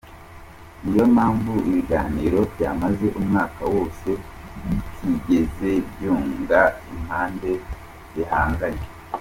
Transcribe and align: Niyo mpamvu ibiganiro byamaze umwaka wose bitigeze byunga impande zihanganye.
Niyo 0.83 1.05
mpamvu 1.15 1.51
ibiganiro 1.69 2.39
byamaze 2.53 3.07
umwaka 3.19 3.61
wose 3.73 4.09
bitigeze 4.65 5.71
byunga 5.91 6.61
impande 6.93 7.51
zihanganye. 8.13 8.85